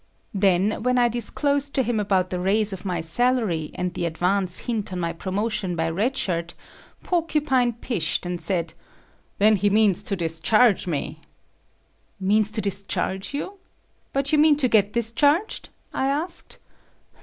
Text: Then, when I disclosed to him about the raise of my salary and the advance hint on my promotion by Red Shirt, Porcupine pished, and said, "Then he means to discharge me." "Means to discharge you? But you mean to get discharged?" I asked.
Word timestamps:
Then, 0.33 0.81
when 0.81 0.97
I 0.97 1.09
disclosed 1.09 1.75
to 1.75 1.83
him 1.83 1.99
about 1.99 2.31
the 2.31 2.39
raise 2.39 2.73
of 2.73 2.85
my 2.85 3.01
salary 3.01 3.69
and 3.75 3.93
the 3.93 4.07
advance 4.07 4.65
hint 4.65 4.91
on 4.91 4.99
my 4.99 5.13
promotion 5.13 5.75
by 5.75 5.91
Red 5.91 6.17
Shirt, 6.17 6.55
Porcupine 7.03 7.73
pished, 7.73 8.25
and 8.25 8.41
said, 8.41 8.73
"Then 9.37 9.57
he 9.57 9.69
means 9.69 10.01
to 10.05 10.15
discharge 10.15 10.87
me." 10.87 11.19
"Means 12.19 12.49
to 12.53 12.61
discharge 12.61 13.35
you? 13.35 13.59
But 14.11 14.31
you 14.31 14.39
mean 14.39 14.55
to 14.55 14.67
get 14.67 14.93
discharged?" 14.93 15.69
I 15.93 16.07
asked. 16.07 16.57